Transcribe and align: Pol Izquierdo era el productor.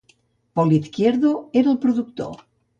Pol 0.59 0.73
Izquierdo 0.77 1.35
era 1.63 1.69
el 1.69 1.77
productor. 1.87 2.37